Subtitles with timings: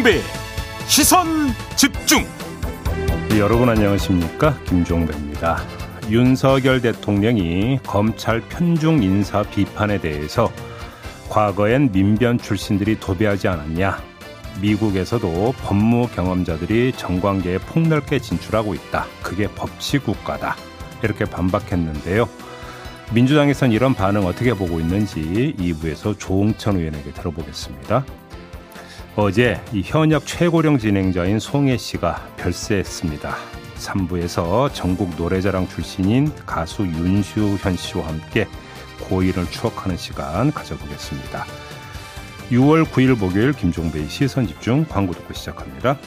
[0.00, 0.20] 김종배
[0.86, 1.26] 시선
[1.76, 2.24] 집중.
[3.38, 4.58] 여러분 안녕하십니까?
[4.64, 5.62] 김종배입니다.
[6.08, 10.50] 윤석열 대통령이 검찰 편중 인사 비판에 대해서
[11.28, 14.02] 과거엔 민변 출신들이 도배하지 않았냐?
[14.62, 19.06] 미국에서도 법무 경험자들이 정관계에 폭넓게 진출하고 있다.
[19.22, 20.56] 그게 법치 국가다.
[21.02, 22.26] 이렇게 반박했는데요.
[23.12, 28.04] 민주당에선 이런 반응 어떻게 보고 있는지 2부에서 조홍천 의원에게 들어보겠습니다.
[29.16, 33.34] 어제 이 현역 최고령 진행자인 송혜 씨가 별세했습니다.
[33.76, 38.46] 3부에서 전국 노래자랑 출신인 가수 윤수현 씨와 함께
[39.00, 41.44] 고인을 추억하는 시간 가져보겠습니다.
[42.50, 45.98] 6월 9일 목요일 김종배의 시선 집중 광고 듣고 시작합니다.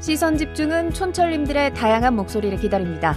[0.00, 3.16] 시선 집중은 촌철님들의 다양한 목소리를 기다립니다.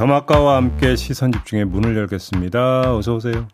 [0.00, 2.96] 더마카와 함께 시선 집중의 문을 열겠습니다.
[2.96, 3.46] 어서 오세요.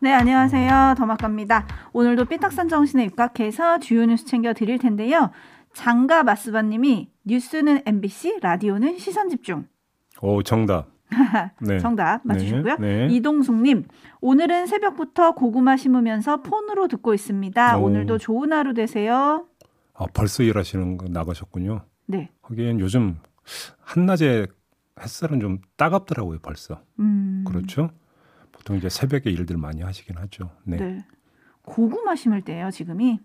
[0.00, 0.96] 네, 안녕하세요.
[0.98, 1.64] 더마카입니다.
[1.92, 5.30] 오늘도 삐딱선 정신에 입각해서 주요 뉴스 챙겨 드릴 텐데요.
[5.74, 9.68] 장가 마스바 님이 뉴스는 MBC, 라디오는 시선 집중.
[10.22, 10.88] 오, 정답.
[11.62, 11.78] 네.
[11.78, 12.78] 정답 맞추셨고요.
[12.80, 13.06] 네.
[13.06, 13.14] 네.
[13.14, 13.84] 이동숙님,
[14.20, 17.78] 오늘은 새벽부터 고구마 심으면서 폰으로 듣고 있습니다.
[17.78, 17.90] 오.
[17.90, 19.46] 늘도 좋은 하루 되세요.
[19.94, 21.82] 아, 벌써 일하시는 거 나가셨군요.
[22.06, 22.30] 네.
[22.42, 23.18] 하긴 요즘
[23.82, 24.48] 한낮에
[25.00, 26.82] 햇살은 좀 따갑더라고요, 벌써.
[26.98, 27.44] 음.
[27.46, 27.90] 그렇죠?
[28.52, 30.50] 보통 이제 새벽에 일들 많이 하시긴 하죠.
[30.64, 30.76] 네.
[30.76, 31.04] 네.
[31.62, 33.20] 고구마 심을 때예요, 지금이?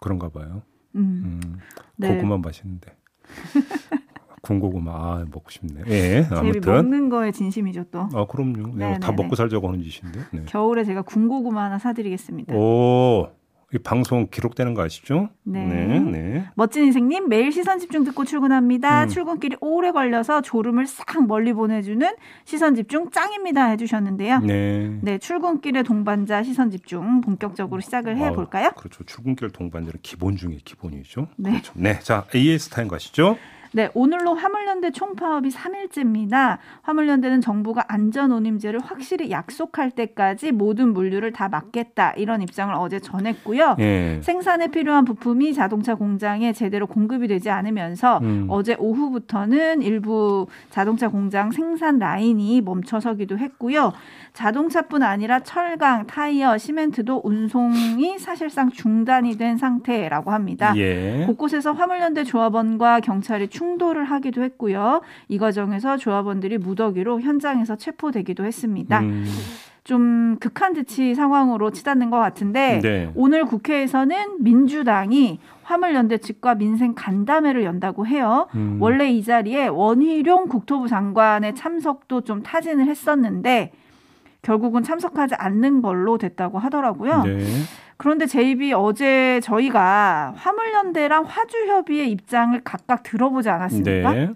[0.00, 0.62] 그런가 봐요.
[0.96, 1.40] 음.
[1.44, 1.58] 음.
[1.96, 2.14] 네.
[2.14, 2.96] 고구마 맛있는데.
[4.44, 5.84] 군고구마 아, 먹고 싶네.
[5.88, 8.08] 예, 아무튼 먹는 거에 진심이죠 또.
[8.12, 8.76] 아 그럼요.
[8.76, 10.20] 네, 다 먹고 살자고 하는 짓인데.
[10.32, 10.42] 네.
[10.44, 12.54] 겨울에 제가 군고구마 하나 사드리겠습니다.
[12.54, 13.33] 오, 이
[13.78, 15.28] 방송 기록되는 거 아시죠?
[15.42, 15.64] 네.
[15.64, 16.44] 네, 네.
[16.54, 19.04] 멋진 인생님 매일 시선 집중 듣고 출근합니다.
[19.04, 19.08] 음.
[19.08, 22.08] 출근길이 오래 걸려서 졸음을 싹 멀리 보내주는
[22.44, 24.40] 시선 집중 짱입니다 해주셨는데요.
[24.40, 24.98] 네.
[25.02, 28.68] 네, 출근길의 동반자 시선 집중 본격적으로 시작을 해볼까요?
[28.68, 29.04] 아, 그렇죠.
[29.04, 31.28] 출근길 동반자는 기본 중에 기본이죠.
[31.36, 31.50] 네.
[31.50, 31.72] 그렇죠.
[31.76, 33.36] 네, 자 AS 타임 가시죠.
[33.74, 36.58] 네, 오늘로 화물연대 총파업이 3일째입니다.
[36.82, 43.74] 화물연대는 정부가 안전운임제를 확실히 약속할 때까지 모든 물류를 다 막겠다 이런 입장을 어제 전했고요.
[43.80, 44.20] 예.
[44.22, 48.46] 생산에 필요한 부품이 자동차 공장에 제대로 공급이 되지 않으면서 음.
[48.48, 53.92] 어제 오후부터는 일부 자동차 공장 생산 라인이 멈춰서기도 했고요.
[54.34, 60.74] 자동차뿐 아니라 철강, 타이어, 시멘트도 운송이 사실상 중단이 된 상태라고 합니다.
[60.76, 61.24] 예.
[61.26, 65.00] 곳곳에서 화물연대 조합원과 경찰이 충 돌을 하기도 했고요.
[65.28, 69.00] 이 과정에서 조합원들이 무더기로 현장에서 체포되기도 했습니다.
[69.00, 69.24] 음.
[69.84, 73.10] 좀 극한 대치 상황으로 치닫는 것 같은데 네.
[73.14, 78.48] 오늘 국회에서는 민주당이 화물연대 측과 민생 간담회를 연다고 해요.
[78.54, 78.78] 음.
[78.80, 83.72] 원래 이 자리에 원희룡 국토부 장관의 참석도 좀 타진을 했었는데
[84.40, 87.22] 결국은 참석하지 않는 걸로 됐다고 하더라고요.
[87.24, 87.40] 네.
[87.96, 94.12] 그런데 제입이 어제 저희가 화물연대랑 화주협의회 입장을 각각 들어보지 않았습니까?
[94.12, 94.30] 네.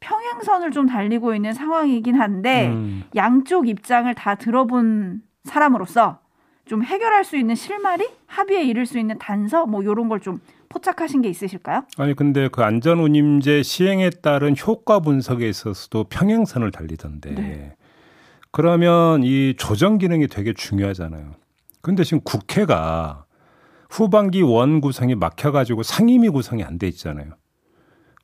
[0.00, 3.04] 평행선을 좀 달리고 있는 상황이긴 한데 음.
[3.14, 6.20] 양쪽 입장을 다 들어본 사람으로서
[6.64, 11.22] 좀 해결할 수 있는 실마리, 합의에 이를 수 있는 단서 뭐 이런 걸 좀 포착하신
[11.22, 11.84] 게 있으실까요?
[11.96, 17.76] 아니 근데 그 안전 운임제 시행에 따른 효과 분석에 있어서도 평행선을 달리던데 네.
[18.50, 21.32] 그러면 이 조정 기능이 되게 중요하잖아요.
[21.86, 23.26] 근데 지금 국회가
[23.88, 27.34] 후반기 원 구성이 막혀가지고 상임위 구성이 안 돼 있잖아요.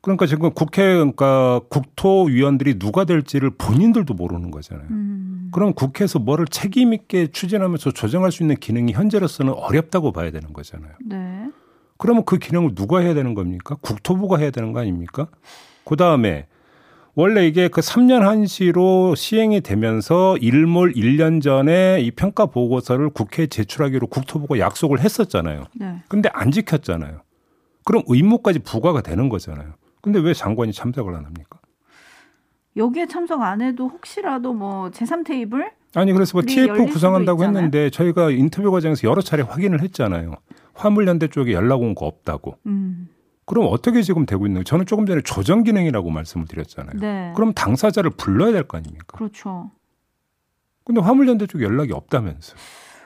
[0.01, 4.89] 그러니까 지금 국회 그러니까 국토위원들이 누가 될지를 본인들도 모르는 거잖아요.
[4.91, 5.51] 음.
[5.53, 10.95] 그럼 국회에서 뭐를 책임 있게 추진하면서 조정할 수 있는 기능이 현재로서는 어렵다고 봐야 되는 거잖아요.
[11.07, 11.49] 네.
[11.99, 13.77] 그러면 그 기능을 누가 해야 되는 겁니까?
[13.81, 15.29] 국토부가 해야 되는 거 아닙니까?
[15.85, 16.49] 그 다음에
[17.15, 24.07] 원래 이게 그 3년 한시로 시행이 되면서 일몰 1년 전에 이 평가 보고서를 국회에 제출하기로
[24.07, 25.65] 국토부가 약속을 했었잖아요.
[25.75, 25.97] 네.
[26.09, 27.21] 근데 안 지켰잖아요.
[27.85, 29.75] 그럼 의무까지 부과가 되는 거잖아요.
[30.01, 31.59] 근데 왜 장관이 참석을 안 합니까?
[32.77, 37.57] 여기에 참석 안 해도 혹시라도 뭐 제3 테이블 아니 그래서 뭐 TF 구성한다고 있잖아요.
[37.67, 40.33] 했는데 저희가 인터뷰 과정에서 여러 차례 확인을 했잖아요.
[40.73, 42.57] 화물연대 쪽에 연락 온 거 없다고.
[42.65, 43.09] 음.
[43.45, 44.65] 그럼 어떻게 지금 되고 있는 거예요?
[44.65, 46.99] 저는 조금 전에 조정 기능이라고 말씀을 드렸잖아요.
[47.01, 47.33] 네.
[47.35, 49.17] 그럼 당사자를 불러야 될 거 아닙니까?
[49.19, 49.71] 그렇죠.
[50.85, 52.57] 근데 화물연대 쪽 연락이 없다면서.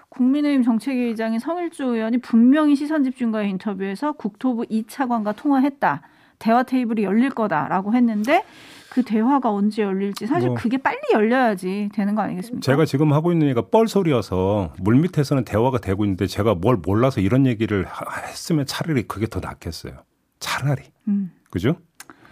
[0.09, 6.03] 국민의힘 정책위의장인 성일조 의원이 분명히 시선 집중과의 인터뷰에서 국토부 2차관과 통화했다.
[6.39, 8.45] 대화 테이블이 열릴 거다라고 했는데
[8.91, 10.57] 그 대화가 언제 열릴지 사실 뭐.
[10.59, 12.61] 그게 빨리 열려야지 되는 거 아니겠습니까?
[12.63, 17.85] 제가 지금 하고 있는 얘기가 뻘소리여서 물밑에서는 대화가 되고 있는데 제가 뭘 몰라서 이런 얘기를
[17.87, 19.95] 하- 했으면 차라리 그게 더 낫겠어요.
[20.41, 20.83] 차라리.
[21.09, 21.33] 음.
[21.51, 21.77] 그죠?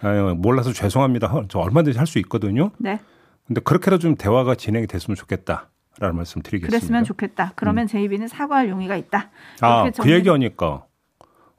[0.01, 1.27] 아유, 몰라서 죄송합니다.
[1.27, 2.71] 허, 저 얼마든지 할 수 있거든요.
[2.77, 2.99] 네.
[3.47, 5.69] 근데 그렇게라도 좀 대화가 진행이 됐으면 좋겠다
[5.99, 6.77] 라는 말씀 드리겠습니다.
[6.77, 7.53] 그랬으면 좋겠다.
[7.55, 9.29] 그러면 제이비는 사과할 용의가 있다.
[9.61, 10.85] 아, 이렇게 그 얘기하니까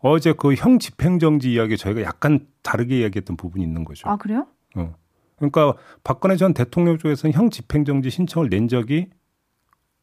[0.00, 4.08] 어제 그 형 집행정지 이야기 저희가 약간 다르게 이야기했던 부분이 있는 거죠.
[4.08, 4.46] 아 그래요?
[4.76, 4.94] 어.
[5.36, 9.10] 그러니까 박근혜 전 대통령 쪽에서는 형 집행정지 신청을 낸 적이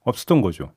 [0.05, 0.73] 없었던 거죠.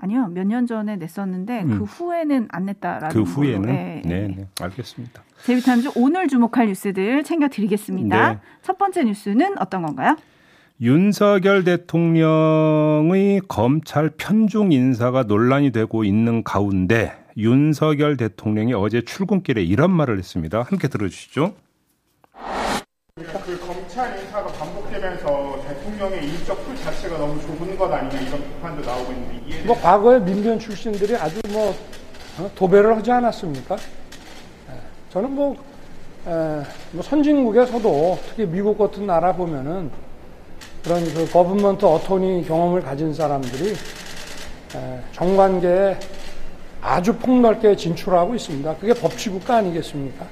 [0.00, 0.28] 아니요.
[0.28, 1.78] 몇 년 전에 냈었는데 음.
[1.78, 4.02] 그 후에는 안 냈다라는 그 후에는 예.
[4.04, 5.22] 네, 네, 알겠습니다.
[5.44, 8.32] 제이비타임즈 오늘 주목할 뉴스들 챙겨드리겠습니다.
[8.34, 8.38] 네.
[8.62, 10.16] 첫 번째 뉴스는 어떤 건가요?
[10.80, 20.18] 윤석열 대통령의 검찰 편중 인사가 논란이 되고 있는 가운데 윤석열 대통령이 어제 출근길에 이런 말을
[20.18, 20.62] 했습니다.
[20.62, 21.54] 함께 들어주시죠.
[23.16, 25.57] 그 검찰 인사가 반복되면서
[25.88, 30.18] 대통령의 인적 풀 자체가 너무 좁은 것 아니냐 이런 비판도 나오고 있는데 이에 뭐 과거에
[30.18, 31.74] 민변 출신들이 아주 뭐
[32.38, 33.76] 어, 도배를 하지 않았습니까?
[33.76, 34.80] 예,
[35.10, 35.56] 저는 뭐,
[36.26, 36.62] 에,
[36.92, 39.90] 뭐 선진국에서도 특히 미국 같은 나라 보면은
[40.84, 43.70] 그런 그 거분먼트 어토니 경험을 가진 사람들이
[44.74, 45.98] 에, 정관계에
[46.80, 48.76] 아주 폭넓게 진출하고 있습니다.
[48.76, 50.26] 그게 법치국가 아니겠습니까?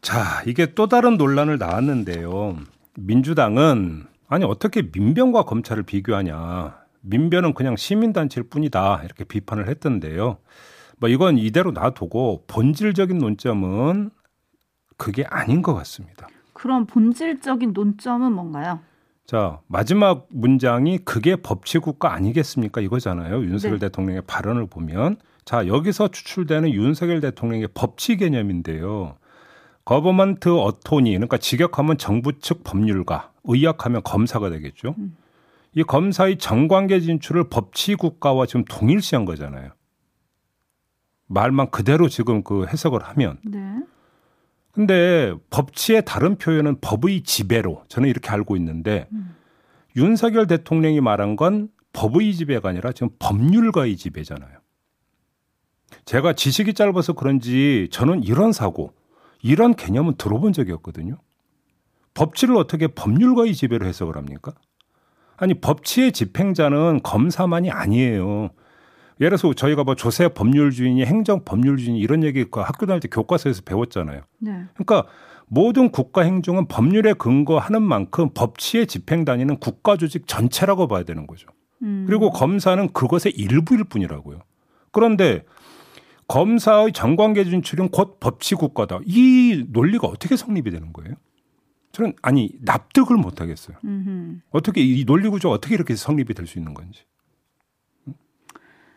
[0.00, 2.56] 자, 이게 또 다른 논란을 낳았는데요.
[2.96, 6.80] 민주당은 아니 어떻게 민변과 검찰을 비교하냐.
[7.02, 9.02] 민변은 그냥 시민단체일 뿐이다.
[9.04, 10.38] 이렇게 비판을 했던데요.
[10.98, 14.10] 뭐 이건 이대로 놔두고 본질적인 논점은
[14.96, 16.28] 그게 아닌 것 같습니다.
[16.52, 18.80] 그럼 본질적인 논점은 뭔가요?
[19.26, 22.80] 자, 마지막 문장이 그게 법치국가 아니겠습니까?
[22.80, 23.44] 이거잖아요.
[23.44, 23.86] 윤석열 네.
[23.86, 25.16] 대통령의 발언을 보면.
[25.44, 29.16] 자, 여기서 추출되는 윤석열 대통령의 법치 개념인데요.
[29.84, 34.94] government attorney, 그러니까 직역하면 정부 측 법률가, 의역하면 검사가 되겠죠.
[35.74, 39.72] 이 검사의 정관계 진출을 법치 국가와 지금 동일시한 거잖아요.
[41.26, 43.38] 말만 그대로 지금 그 해석을 하면.
[43.44, 43.58] 네.
[44.70, 49.08] 근데 법치의 다른 표현은 법의 지배로 저는 이렇게 알고 있는데
[49.96, 54.58] 윤석열 대통령이 말한 건 법의 지배가 아니라 지금 법률가의 지배잖아요.
[56.04, 58.94] 제가 지식이 짧아서 그런지 저는 이런 사고,
[59.42, 61.18] 이런 개념은 들어본 적이 없거든요.
[62.14, 64.52] 법치를 어떻게 법률가의 지배로 해석을 합니까?
[65.36, 68.50] 아니, 법치의 집행자는 검사만이 아니에요.
[69.20, 73.62] 예를 들어서 저희가 뭐 조세 법률주의니 행정 법률주의니 이런 얘기 그 학교 다닐 때 교과서에서
[73.64, 74.22] 배웠잖아요.
[74.38, 74.64] 네.
[74.74, 75.08] 그러니까
[75.46, 81.46] 모든 국가 행정은 법률에 근거하는 만큼 법치의 집행 단위는 국가 조직 전체라고 봐야 되는 거죠.
[81.82, 82.04] 음.
[82.06, 84.40] 그리고 검사는 그것의 일부일 뿐이라고요.
[84.92, 85.44] 그런데
[86.32, 89.00] 검사의 정관계 진출은 곧 법치 국가다.
[89.04, 91.14] 이 논리가 어떻게 성립이 되는 거예요?
[91.92, 93.76] 저는 아니 납득을 못 하겠어요.
[93.84, 94.38] 음흠.
[94.50, 97.04] 어떻게 이 논리 구조가 어떻게 이렇게 성립이 될 수 있는 건지.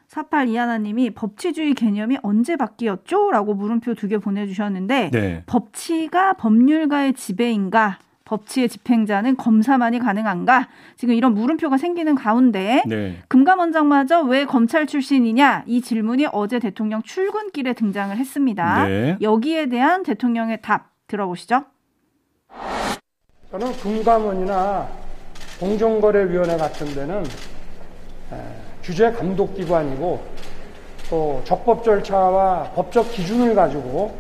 [0.08, 3.32] 48 이하나님이 법치주의 개념이 언제 바뀌었죠?
[3.32, 5.44] 라고 물음표 두 개 보내주셨는데 네.
[5.46, 8.00] 법치가 법률가의 지배인가?
[8.26, 10.68] 법치의 집행자는 검사만이 가능한가?
[10.98, 13.18] 지금 이런 물음표가 생기는 가운데 네.
[13.28, 15.64] 금감원장마저 왜 검찰 출신이냐?
[15.68, 18.86] 이 질문이 어제 대통령 출근길에 등장을 했습니다.
[18.88, 19.18] 네.
[19.22, 21.66] 여기에 대한 대통령의 답 들어보시죠.
[23.52, 24.88] 저는 금감원이나
[25.60, 27.24] 공정거래위원회 같은 데는
[28.34, 28.36] 에,
[28.84, 30.26] 규제 감독 기관이고
[31.10, 34.18] 또 적법 절차와 법적 기준을 가지고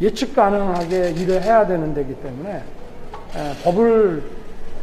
[0.00, 2.62] 예측 가능하게 일을 해야 되는 데기 때문에 에,
[3.64, 4.22] 법을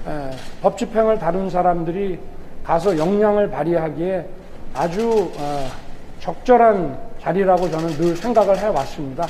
[0.08, 0.32] 에,
[0.62, 2.20] 법 집행을 다룬 사람들이
[2.64, 4.30] 가서 역량을 발휘하기에
[4.74, 5.68] 아주 어,
[6.20, 9.26] 적절한 자리라고 저는 늘 생각을 해왔습니다.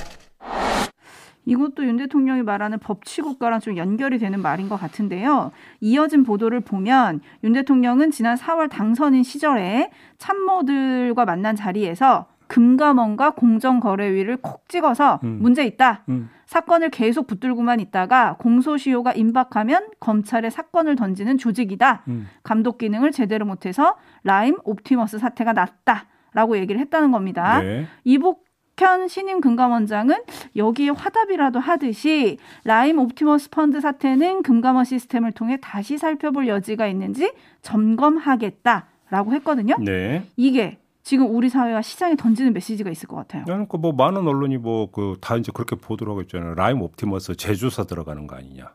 [1.46, 5.52] 이것도 윤 대통령이 말하는 법치국가랑 좀 연결이 되는 말인 것 같은데요.
[5.80, 14.68] 이어진 보도를 보면 윤 대통령은 지난 4월 당선인 시절에 참모들과 만난 자리에서 금감원과 공정거래위를 콕
[14.68, 15.40] 찍어서 음.
[15.42, 16.04] 문제 있다.
[16.10, 16.30] 음.
[16.48, 22.04] 사건을 계속 붙들고만 있다가 공소시효가 임박하면 검찰에 사건을 던지는 조직이다.
[22.10, 22.28] 음.
[22.44, 27.62] 감독 기능을 제대로 못해서 라임 옵티머스 사태가 났다 라고 얘기를 했다는 겁니다.
[27.62, 27.88] 네.
[28.04, 30.18] 이복현 신임 금감원장은
[30.58, 37.32] 여기에 화답이라도 하듯이 라임 옵티머스 펀드 사태는 금감원 시스템을 통해 다시 살펴볼 여지가 있는지
[37.62, 39.78] 점검하겠다 라고 했거든요.
[39.80, 40.26] 네.
[40.36, 43.44] 이게 지금 우리 사회와 시장에 던지는 메시지가 있을 것 같아요.
[43.46, 46.54] 그러니까 뭐 많은 언론이 뭐 그 다 이제 그렇게 보도를 하고 있잖아요.
[46.56, 48.74] 라임 옵티머스 재조사 들어가는 거 아니냐.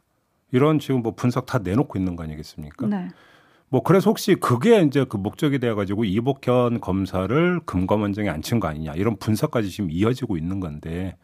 [0.52, 2.86] 이런 지금 뭐 분석 다 내놓고 있는 거 아니겠습니까?
[2.86, 3.08] 네.
[3.68, 8.94] 뭐 그래서 혹시 그게 이제 그 목적이 되어 가지고 이복현 검사를 금감원장에 앉힌 거 아니냐
[8.94, 11.16] 이런 분석까지 지금 이어지고 있는 건데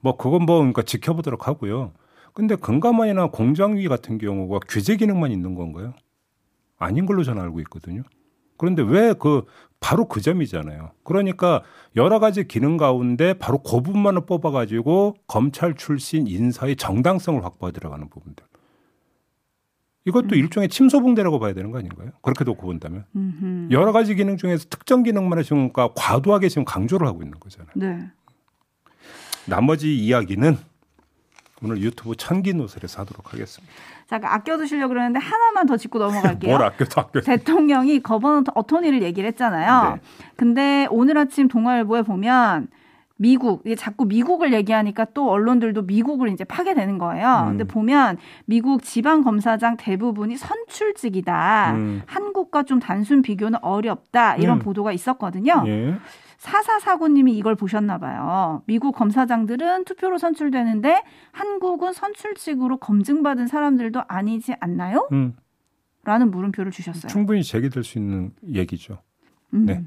[0.00, 1.92] 뭐 그건 뭐 그러니까 지켜보도록 하고요.
[2.32, 5.94] 근데 금감원이나 공정위 같은 경우가 규제 기능만 있는 건가요?
[6.78, 8.02] 아닌 걸로 저는 알고 있거든요.
[8.56, 9.44] 그런데 왜 그
[9.84, 10.92] 바로 그 점이잖아요.
[11.02, 11.62] 그러니까
[11.94, 18.46] 여러 가지 기능 가운데 바로 그 부분만을 뽑아가지고 검찰 출신 인사의 정당성을 확보해 들어가는 부분들.
[20.06, 20.38] 이것도 음.
[20.38, 22.12] 일종의 침소봉대라고 봐야 되는 거 아닌가요?
[22.22, 23.68] 그렇게 놓고 본다면 음흠.
[23.72, 27.72] 여러 가지 기능 중에서 특정 기능만을 지금 그러니까 과도하게 지금 강조를 하고 있는 거잖아요.
[27.74, 28.10] 네.
[29.44, 30.56] 나머지 이야기는
[31.64, 33.72] 오늘 유튜브 천기 노설에서 하도록 하겠습니다.
[34.06, 36.50] 잠깐 아껴두시려고 그러는데 하나만 더 짚고 넘어갈게요.
[36.52, 37.20] 뭘 아껴도 아껴.
[37.20, 39.94] 대통령이 거버넌트 어토니를 얘기를 했잖아요.
[39.94, 40.00] 네.
[40.36, 42.68] 근데 오늘 아침 동아일보에 보면
[43.16, 47.44] 미국 이게 자꾸 미국을 얘기하니까 또 언론들도 미국을 이제 파게 되는 거예요.
[47.44, 47.48] 음.
[47.50, 51.72] 근데 보면 미국 지방 검사장 대부분이 선출직이다.
[51.74, 52.02] 음.
[52.06, 54.36] 한국과 좀 단순 비교는 어렵다.
[54.36, 54.62] 이런 음.
[54.62, 55.62] 보도가 있었거든요.
[55.66, 55.94] 예.
[56.44, 58.62] 사사사고님이 이걸 보셨나 봐요.
[58.66, 65.08] 미국 검사장들은 투표로 선출되는데 한국은 선출직으로 검증받은 사람들도 아니지 않나요?
[65.12, 65.34] 음.
[66.04, 67.10] 라는 물음표를 주셨어요.
[67.10, 68.98] 충분히 제기될 수 있는 얘기죠.
[69.54, 69.64] 음.
[69.64, 69.82] 네.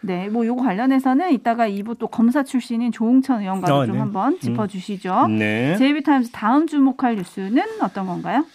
[0.00, 4.00] 네, 뭐 요거 관련해서는 이따가 2부 또 검사 출신인 조홍천 의원과도 아, 좀 네.
[4.00, 5.28] 한번 짚어주시죠.
[5.28, 5.76] 네.
[5.76, 8.46] 제이비타임즈 다음 주목할 뉴스는 어떤 건가요?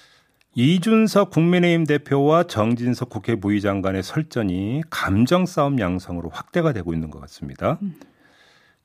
[0.53, 7.21] 이준석 국민의힘 대표와 정진석 국회 부의장 간의 설전이 감정 싸움 양상으로 확대가 되고 있는 것
[7.21, 7.79] 같습니다.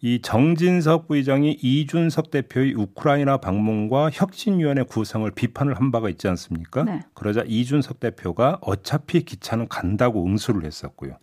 [0.00, 6.84] 이 정진석 부의장이 이준석 대표의 우크라이나 방문과 혁신위원회 구성을 비판을 한 바가 있지 않습니까?
[6.84, 7.00] 네.
[7.14, 11.16] 그러자 이준석 대표가 어차피 기차는 간다고 응수를 했었고요.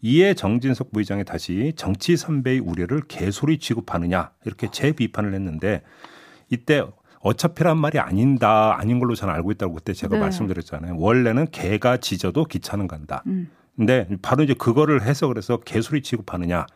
[0.00, 5.82] 이에 정진석 부의장이 다시 정치 선배의 우려를 개소리 취급하느냐 이렇게 재비판을 했는데
[6.48, 6.82] 이때
[7.22, 10.20] 어차피란 말이 아닌다 아닌 걸로 저는 알고 있다고 그때 제가 네.
[10.20, 10.96] 말씀드렸잖아요.
[10.98, 13.22] 원래는 개가 짖어도 기차는 간다.
[13.26, 13.48] 음.
[13.76, 16.66] 근데 바로 이제 그거를 해서 그래서 개소리 취급하느냐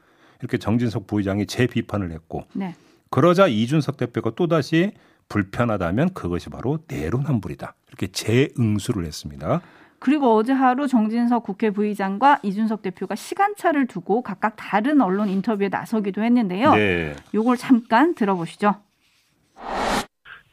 [0.41, 2.75] 이렇게 정진석 부의장이 재비판을 했고 네.
[3.11, 4.93] 그러자 이준석 대표가 또 다시
[5.29, 7.75] 불편하다면 그것이 바로 내로남불이다.
[7.89, 9.61] 이렇게 재응수를 했습니다.
[9.99, 16.23] 그리고 어제 하루 정진석 국회 부의장과 이준석 대표가 시간차를 두고 각각 다른 언론 인터뷰에 나서기도
[16.23, 16.75] 했는데요.
[16.75, 17.17] 네.
[17.35, 18.75] 요걸 잠깐 들어보시죠.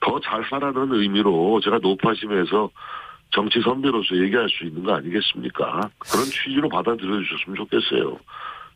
[0.06, 2.70] 더잘 살아는 의미로 제가 노파심에서
[3.32, 5.90] 정치 선배로서 얘기할 수 있는 거 아니겠습니까?
[6.00, 8.18] 그런 취지로 받아들여 주셨으면 좋겠어요.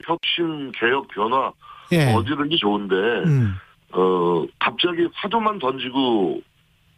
[0.05, 1.51] 혁신, 개혁, 변화
[1.91, 2.13] 예.
[2.13, 3.55] 어디든지 좋은데 음.
[3.93, 6.41] 어 갑자기 화두만 던지고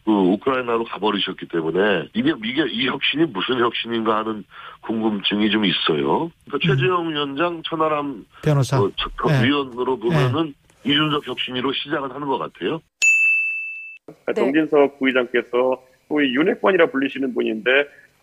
[0.05, 4.43] 그 우크라이나로 가버리셨기 때문에 이게 이게 이 혁신이 무슨 혁신인가 하는
[4.81, 6.31] 궁금증이 좀 있어요.
[6.45, 8.81] 그러니까 최재형 위원장 천하람 변호사.
[8.81, 9.45] 어, 저- 네.
[9.48, 10.53] 위원으로 보면은
[10.86, 12.79] 이준석 혁신이로 시작을 하는 것 같아요.
[14.23, 14.41] 그러니까 네.
[14.41, 17.69] 정진석 부의장께서 소위 윤핵관이라 불리시는 분인데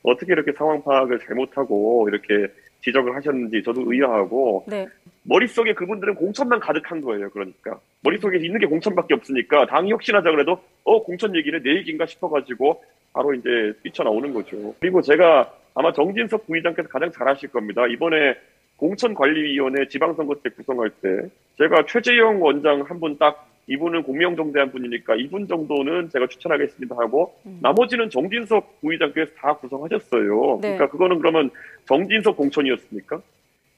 [0.03, 2.53] 어떻게 이렇게 상황 파악을 잘못하고 이렇게
[2.83, 4.87] 지적을 하셨는지 저도 의아하고 네.
[5.25, 7.31] 머릿속에 그분들은 공천만 가득한 거예요.
[7.31, 12.83] 그러니까 머릿속에 있는 게 공천밖에 없으니까 당이 혁신하자 그래도 어 공천 얘기는 내 얘기인가 싶어가지고
[13.13, 14.75] 바로 이제 뛰쳐나오는 거죠.
[14.79, 17.87] 그리고 제가 아마 정진석 부의장께서 가장 잘하실 겁니다.
[17.89, 18.37] 이번에
[18.77, 21.29] 공천관리위원회 지방선거 때 구성할 때
[21.59, 28.11] 제가 최재형 원장 한 분 딱 이분은 공명정대한 분이니까 이분 정도는 제가 추천하겠습니다 하고 나머지는
[28.11, 30.61] 정진석 부의장께서 다 구성하셨어요.
[30.63, 30.75] 네.
[30.75, 31.51] 그러니까 그거는 그러면
[31.87, 33.21] 정진석 공천이었습니까?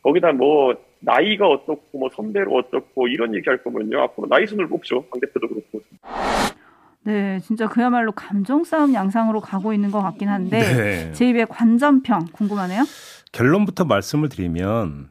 [0.02, 5.21] 거기다 뭐 나이가 어떻고 뭐 선배로 어떻고 이런 얘기할 거면요 앞으로 나이 순을 뽑죠 당
[5.21, 5.80] 대표도 그렇고
[7.04, 11.12] 네, 진짜 그야말로 감정 싸움 양상으로 가고 있는 것 같긴 한데 네.
[11.12, 12.83] 제 입의 관전평 궁금하네요.
[13.33, 15.09] 결론부터 말씀을 드리면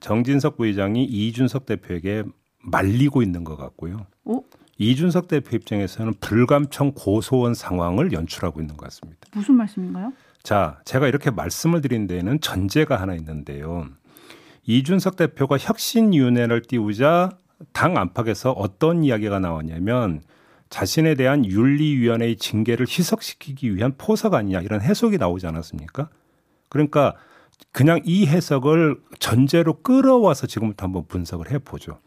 [0.00, 2.24] 정진석 부의장이 이준석 대표에게
[2.70, 4.06] 말리고 있는 것 같고요.
[4.24, 4.44] 오?
[4.78, 9.26] 이준석 대표 입장에서는 불감청 고소원 상황을 연출하고 있는 것 같습니다.
[9.34, 10.12] 무슨 말씀인가요?
[10.42, 13.86] 자, 제가 이렇게 말씀을 드린 데에는 전제가 하나 있는데요.
[14.64, 17.30] 이준석 대표가 혁신위원회를 띄우자
[17.72, 20.20] 당 안팎에서 어떤 이야기가 나왔냐면
[20.70, 26.08] 자신에 대한 윤리위원회의 징계를 희석시키기 위한 포석 아니냐 이런 해석이 나오지 않았습니까?
[26.68, 27.14] 그러니까
[27.72, 32.00] 그냥 이 해석을 전제로 끌어와서 지금부터 한번 분석을 해보죠.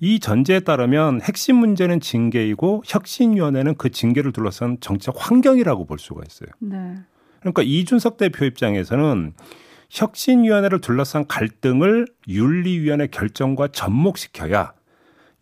[0.00, 6.48] 이 전제에 따르면 핵심 문제는 징계이고 혁신위원회는 그 징계를 둘러싼 정책 환경이라고 볼 수가 있어요.
[6.58, 6.94] 네.
[7.40, 9.34] 그러니까 이준석 대표 입장에서는
[9.90, 14.72] 혁신위원회를 둘러싼 갈등을 윤리위원회 결정과 접목시켜야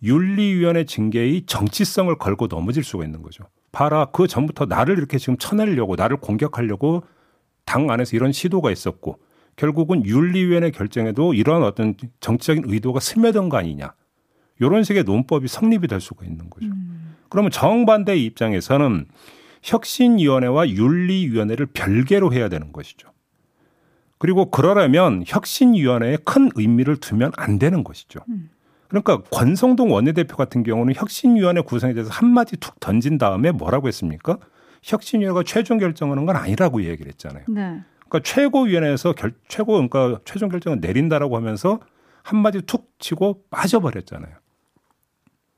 [0.02, 3.44] 윤리위원회 징계의 정치성을 걸고 넘어질 수가 있는 거죠.
[3.72, 7.02] 봐라, 그 전부터 나를 이렇게 지금 쳐내려고, 나를 공격하려고
[7.64, 9.18] 당 안에서 이런 시도가 있었고,
[9.56, 13.94] 결국은 윤리위원회 결정에도 이러한 어떤 정치적인 의도가 스며든 거 아니냐.
[14.60, 16.68] 이런 식의 논법이 성립이 될 수가 있는 거죠.
[17.28, 19.06] 그러면 정반대의 입장에서는
[19.62, 23.10] 혁신위원회와 윤리위원회를 별개로 해야 되는 것이죠.
[24.18, 28.20] 그리고 그러려면 혁신위원회에 큰 의미를 두면 안 되는 것이죠.
[28.88, 34.38] 그러니까 권성동 원내대표 같은 경우는 혁신위원회 구성에 대해서 한마디 툭 던진 다음에 뭐라고 했습니까?
[34.82, 37.44] 혁신위원회가 최종 결정하는 건 아니라고 얘기를 했잖아요.
[37.48, 37.82] 네.
[38.08, 41.80] 그러니까 최고위원회에서 결, 최고 그러니까 최종 결정을 내린다라고 하면서
[42.22, 44.34] 한마디 툭 치고 빠져버렸잖아요.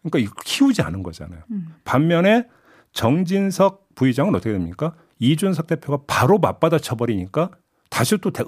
[0.02, 1.42] 그러니까 키우지 않은 거잖아요.
[1.50, 1.74] 음.
[1.84, 2.46] 반면에
[2.92, 4.94] 정진석 부의장은 어떻게 됩니까?
[5.18, 7.50] 이준석 대표가 바로 맞받아 쳐버리니까
[7.90, 8.44] 다시 또 대,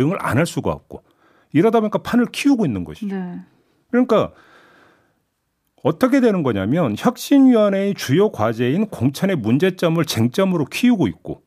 [0.00, 1.02] 응을 안 할 수가 없고
[1.52, 3.14] 이러다 보니까 판을 키우고 있는 것이죠.
[3.14, 3.40] 네.
[3.90, 4.32] 그러니까
[5.82, 11.42] 어떻게 되는 거냐면 혁신위원회의 주요 과제인 공천의 문제점을 쟁점으로 키우고 있고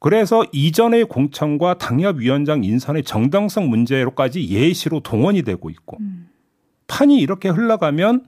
[0.00, 5.98] 그래서 이전의 공천과 당협위원장 인선의 정당성 문제로까지 예시로 동원이 되고 있고
[6.86, 8.26] 판이 이렇게 흘러가면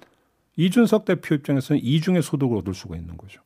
[0.56, 3.40] 이준석 대표 입장에서는 이중의 소득을 얻을 수가 있는 거죠.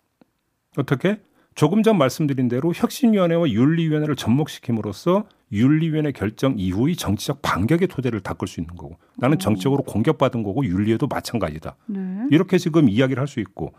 [0.76, 1.20] 어떻게?
[1.54, 8.60] 조금 전 말씀드린 대로 혁신위원회와 윤리위원회를 접목시킴으로써 윤리위원회 결정 이후의 정치적 반격의 토대를 닦을 수
[8.60, 11.76] 있는 거고 나는 정치적으로 공격받은 거고 윤리에도 마찬가지다.
[11.86, 12.26] 네.
[12.32, 13.72] 이렇게 지금 이야기를 할 수 있고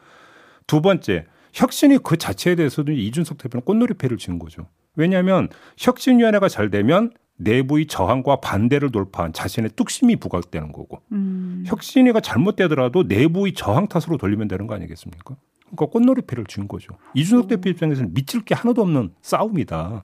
[0.67, 4.67] 두 번째 혁신이 그 자체에 대해서도 이준석 대표는 꽃놀이패를 쥐는 거죠.
[4.95, 5.47] 왜냐하면
[5.77, 11.63] 혁신위원회가 잘 되면 내부의 저항과 반대를 돌파한 자신의 뚝심이 부각되는 거고 음.
[11.65, 15.35] 혁신위가 잘못되더라도 내부의 저항 탓으로 돌리면 되는 거 아니겠습니까?
[15.65, 16.93] 그러니까 꽃놀이패를 준 거죠.
[17.13, 20.03] 이준석 대표 입장에서는 미칠 게 하나도 없는 싸움이다.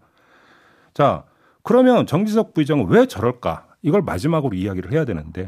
[0.94, 1.26] 자,
[1.64, 3.68] 그러면 정지석 부의장은 왜 저럴까?
[3.82, 5.48] 이걸 마지막으로 이야기를 해야 되는데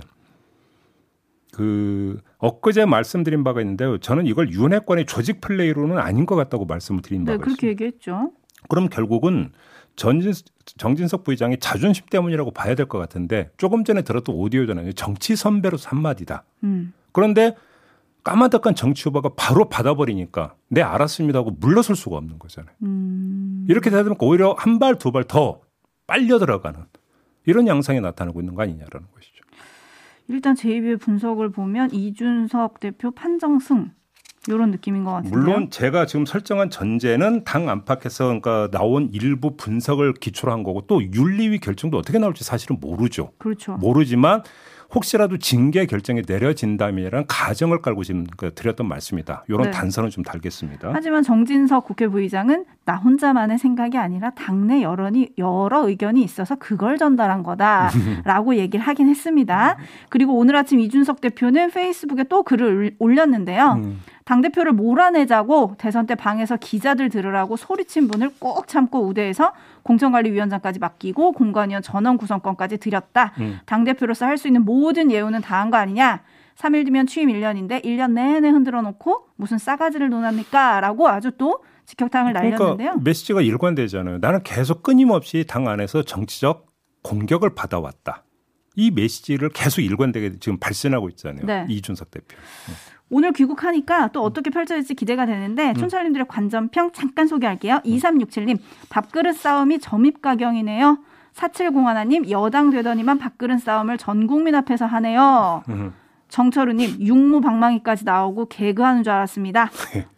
[1.53, 3.97] 그 엊그제 말씀드린 바가 있는데요.
[3.99, 7.85] 저는 이걸 윤핵관의 조직 플레이로는 아닌 것 같다고 말씀을 드린 네, 바가 그렇게 있습니다.
[7.85, 8.31] 얘기했죠.
[8.69, 9.51] 그럼 결국은
[9.95, 10.33] 전진,
[10.65, 14.93] 정진석 부의장의 자존심 때문이라고 봐야 될 것 같은데 조금 전에 들었던 오디오잖아요.
[14.93, 16.43] 정치 선배로서 한마디다.
[16.63, 16.91] 음.
[17.11, 17.55] 그런데
[18.23, 22.73] 까마득한 정치 후보가 바로 받아버리니까 네 알았습니다 하고 물러설 수가 없는 거잖아요.
[22.83, 23.65] 음.
[23.69, 25.61] 이렇게 되다 보니까 오히려 한 발 두 발 더
[26.07, 26.79] 빨려 들어가는
[27.45, 29.32] 이런 양상이 나타나고 있는 거 아니냐라는 것이죠.
[30.27, 33.91] 일단 제2의 분석을 보면 이준석 대표 판정승
[34.47, 35.39] 이런 느낌인 것 같은데요.
[35.39, 41.01] 물론 제가 지금 설정한 전제는 당 안팎에서 그러니까 나온 일부 분석을 기초로 한 거고 또
[41.01, 43.31] 윤리위 결정도 어떻게 나올지 사실은 모르죠.
[43.37, 43.73] 그렇죠.
[43.77, 44.43] 모르지만
[44.93, 49.45] 혹시라도 징계 결정이 내려진다면이라는 가정을 깔고 지금 그 드렸던 말씀이다.
[49.47, 49.71] 이런 네.
[49.71, 50.91] 단서는 좀 달겠습니다.
[50.93, 57.43] 하지만 정진석 국회 부의장은 나 혼자만의 생각이 아니라 당내 여론이 여러 의견이 있어서 그걸 전달한
[57.43, 59.77] 거다라고 얘기를 하긴 했습니다.
[60.09, 63.81] 그리고 오늘 아침 이준석 대표는 페이스북에 또 글을 올렸는데요.
[63.83, 63.99] 음.
[64.25, 69.51] 당 대표를 몰아내자고 대선 때 방에서 기자들 들으라고 소리친 분을 꼭 참고 우대해서
[69.83, 73.33] 공천관리위원장까지 맡기고 공관위원 전원 구성권까지 드렸다.
[73.39, 73.59] 음.
[73.65, 76.21] 당 대표로서 할 수 있는 모든 예우는 다 한 거 아니냐?
[76.57, 80.79] 3일 뒤면 취임 1년인데 1년 내내 흔들어 놓고 무슨 싸가지를 논합니까?
[80.81, 82.75] 라고 아주 또 직격탄을 날렸는데요.
[82.75, 84.19] 그러니까 메시지가 일관되잖아요.
[84.19, 86.67] 나는 계속 끊임없이 당 안에서 정치적
[87.03, 88.23] 공격을 받아왔다.
[88.75, 91.45] 이 메시지를 계속 일관되게 지금 발신하고 있잖아요.
[91.45, 91.65] 네.
[91.69, 92.37] 이준석 대표.
[93.09, 97.79] 오늘 귀국하니까 또 어떻게 펼쳐질지 기대가 되는데 촌철님들의 관전평 잠깐 소개할게요.
[97.85, 98.57] 2367님
[98.89, 100.97] 밥그릇 싸움이 점입가경이네요.
[101.35, 105.63] 4701님 여당 되더니만 밥그릇 싸움을 전 국민 앞에서 하네요.
[105.69, 105.93] 음.
[106.29, 109.69] 정철우님 육모 방망이까지 나오고 개그하는 줄 알았습니다.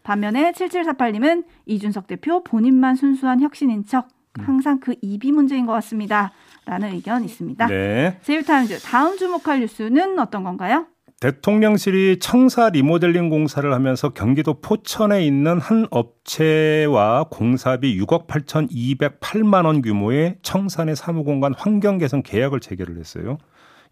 [0.03, 6.31] 반면에 7748님은 이준석 대표 본인만 순수한 혁신인 척 항상 그 입이 문제인 것 같습니다.
[6.65, 7.67] 라는 의견 있습니다.
[7.67, 8.19] 네.
[8.23, 10.87] JB타임즈 다음 주목할 뉴스는 어떤 건가요?
[11.21, 20.37] 대통령실이 청사 리모델링 공사를 하면서 경기도 포천에 있는 한 업체와 공사비 6억 8,208만 원 규모의
[20.41, 23.37] 청사 내 사무공간 환경 개선 계약을 체결을 했어요.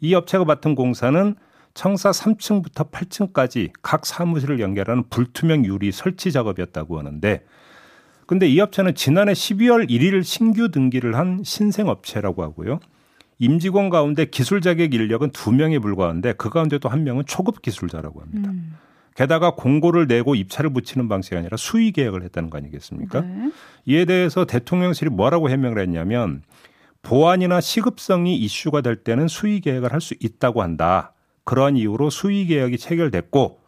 [0.01, 1.35] 이 업체가 맡은 공사는
[1.73, 7.43] 청사 3층부터 8층까지 각 사무실을 연결하는 불투명 유리 설치 작업이었다고 하는데
[8.25, 12.79] 근데 이 업체는 지난해 12월 1일 신규 등기를 한 신생 업체라고 하고요.
[13.39, 18.51] 임직원 가운데 기술 자격 인력은 두 명에 불과한데 그 가운데 또한 명은 초급 기술자라고 합니다.
[18.51, 18.75] 음.
[19.15, 23.21] 게다가 공고를 내고 입찰을 붙이는 방식이 아니라 수의 계약을 했다는 거 아니겠습니까?
[23.21, 23.51] 네.
[23.85, 26.41] 이에 대해서 대통령실이 뭐라고 해명을 했냐면
[27.01, 31.13] 보안이나 시급성이 이슈가 될 때는 수의 계약을 할 수 있다고 한다.
[31.43, 33.59] 그런 이유로 수의 계약이 체결됐고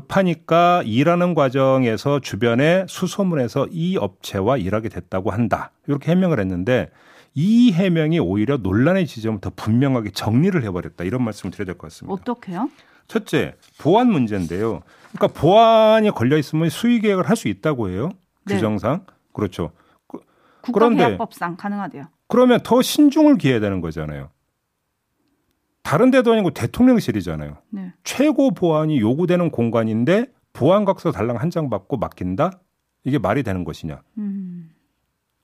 [0.00, 5.72] 급하니까 일하는 과정에서 주변에 수소문해서 이 업체와 일하게 됐다고 한다.
[5.88, 6.90] 이렇게 해명을 했는데
[7.34, 11.02] 이 해명이 오히려 논란의 지점을 더 분명하게 정리를 해버렸다.
[11.02, 12.14] 이런 말씀을 드려야 될 것 같습니다.
[12.14, 12.70] 어떻게요?
[13.08, 14.82] 첫째, 보안 문제인데요.
[15.12, 18.10] 그러니까 보안이 걸려 있으면 수의 계약을 할 수 있다고 해요.
[18.44, 18.54] 네.
[18.54, 19.04] 규정상.
[19.32, 19.72] 그렇죠.
[20.72, 22.04] 그런데- 국가계약법상 가능하대요.
[22.28, 24.28] 그러면 더 신중을 기해야 되는 거잖아요.
[25.82, 27.56] 다른 데도 아니고 대통령실이잖아요.
[27.70, 27.92] 네.
[28.04, 32.60] 최고 보안이 요구되는 공간인데 보안각서 달랑 한 장 받고 맡긴다?
[33.04, 34.02] 이게 말이 되는 것이냐?
[34.18, 34.70] 음.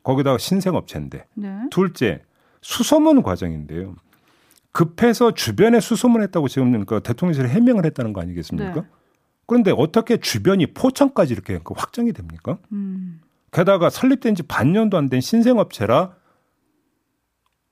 [0.03, 1.25] 거기다가 신생업체인데.
[1.35, 1.59] 네.
[1.71, 2.23] 둘째,
[2.61, 3.97] 수소문 과정인데요.
[4.73, 8.75] 급해서 주변에 수소문했다고 지금 그 대통령실에 해명을 했다는 거 아니겠습니까?
[8.75, 8.87] 네.
[9.47, 12.59] 그런데 어떻게 주변이 포천까지 이렇게 그 확정이 됩니까?
[12.73, 13.21] 음.
[13.53, 16.15] 게다가 설립된 지 반년도 안 된 신생업체라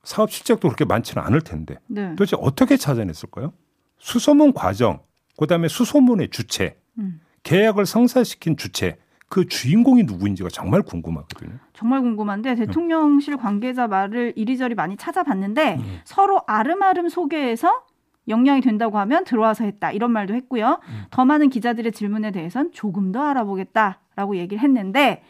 [0.05, 2.11] 사업 실적도 그렇게 많지는 않을 텐데 네.
[2.11, 3.53] 도대체 어떻게 찾아냈을까요?
[3.99, 5.01] 수소문 과정,
[5.39, 7.21] 그다음에 수소문의 주체, 음.
[7.43, 11.59] 계약을 성사시킨 주체, 그 주인공이 누구인지가 정말 궁금하거든요.
[11.73, 17.83] 정말 궁금한데 대통령실 관계자 말을 이리저리 많이 찾아봤는데 서로 아름아름 소개해서
[18.29, 20.79] 영향이 된다고 하면 들어와서 했다 이런 말도 했고요.
[21.11, 25.23] 더 많은 기자들의 질문에 대해선 조금 더 알아보겠다라고 얘기를 했는데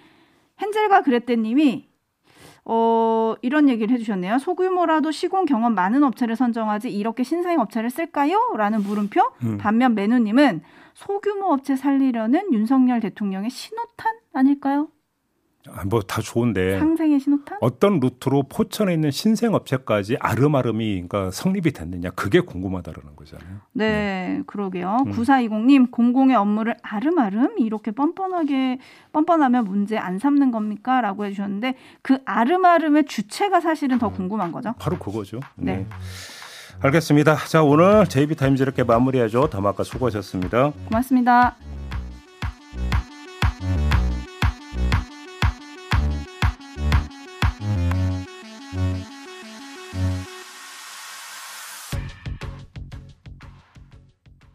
[0.61, 1.89] 헨젤과 그레떼님이
[2.66, 4.38] 어, 이런 얘기를 해주셨네요.
[4.38, 8.55] 소규모라도 시공 경험 많은 업체를 선정하지 이렇게 신사임 업체를 쓸까요?
[8.57, 9.20] 라는 물음표.
[9.42, 9.59] 음.
[9.59, 10.62] 반면 매누님은
[10.94, 14.88] 소규모 업체 살리려는 윤석열 대통령의 신호탄 아닐까요?
[15.88, 17.59] 뭐 다 좋은데 상생의 신호탄?
[17.61, 23.59] 어떤 루트로 포천에 있는 신생 업체까지 아름아름이 그러니까 성립이 됐느냐 그게 궁금하다라는 거잖아요.
[23.72, 24.98] 네, 그러게요.
[25.07, 25.12] 음.
[25.12, 28.79] 9420님, 공공의 업무를 아름아름 이렇게 뻔뻔하게
[29.12, 31.00] 뻔뻔하면 문제 안 삼는 겁니까?
[31.00, 34.74] 라고 해 주셨는데 그 아름아름의 주체가 사실은 더 궁금한 거죠.
[34.79, 35.40] 바로 그거죠.
[35.57, 35.87] 네.
[36.83, 37.37] 알겠습니다.
[37.48, 39.48] 자 오늘 JB 타임즈 이렇게 마무리하죠.
[39.48, 40.72] 담아까 수고하셨습니다.
[40.88, 41.57] 고맙습니다.